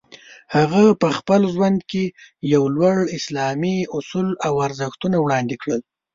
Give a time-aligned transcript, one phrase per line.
[0.55, 2.03] هغه په خپل ژوند کې
[2.53, 5.81] یو لوړ اسلامي اصول او ارزښتونه وړاندې کړل.